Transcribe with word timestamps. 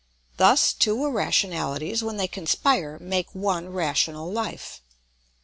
Thus 0.37 0.73
two 0.73 1.05
irrationalities, 1.05 2.01
when 2.01 2.17
they 2.17 2.27
conspire, 2.27 2.97
make 2.99 3.35
one 3.35 3.69
rational 3.69 4.31
life. 4.31 4.81